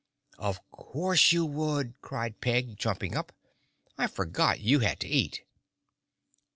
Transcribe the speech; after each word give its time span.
"Of 0.39 0.67
course 0.71 1.31
you 1.31 1.45
would!" 1.45 1.93
cried 2.01 2.41
Peg, 2.41 2.75
jumping 2.75 3.15
up. 3.15 3.31
"I 3.99 4.07
forgot 4.07 4.59
you 4.59 4.79
had 4.79 4.99
to 5.01 5.07
eat." 5.07 5.43